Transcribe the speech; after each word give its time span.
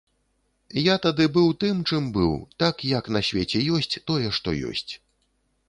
Я 0.83 0.95
тады 1.03 1.27
быў 1.35 1.51
тым, 1.65 1.83
чым 1.89 2.07
быў, 2.17 2.33
так, 2.63 2.75
як 2.97 3.13
на 3.19 3.23
свеце 3.29 3.59
ёсць 3.81 3.99
тое, 4.09 4.27
што 4.39 4.59
ёсць. 4.75 4.91